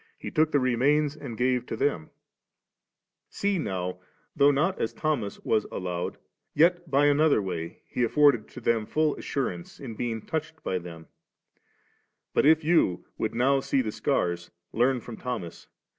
He 0.17 0.31
took 0.31 0.51
the 0.51 0.59
remains 0.59 1.15
and 1.15 1.37
gave 1.37 1.67
to 1.67 1.77
them 1.77 2.07
^J 2.07 2.09
See 3.29 3.59
now, 3.59 3.99
though 4.35 4.49
not 4.49 4.79
as 4.81 4.93
Thomas 4.93 5.39
was 5.41 5.67
allowed, 5.71 6.17
yet 6.55 6.89
by 6.89 7.05
another 7.05 7.39
way. 7.39 7.83
He 7.87 8.01
afforded 8.01 8.47
to 8.47 8.59
them 8.61 8.87
full 8.87 9.15
assurance, 9.17 9.79
in 9.79 9.93
being 9.93 10.23
touched 10.25 10.63
by 10.63 10.79
them; 10.79 11.05
but 12.33 12.47
if 12.47 12.63
you 12.63 13.05
would 13.19 13.35
now 13.35 13.59
see 13.59 13.83
the 13.83 13.91
scars, 13.91 14.49
learn 14.73 15.01
from 15.01 15.17
Thomas. 15.17 15.67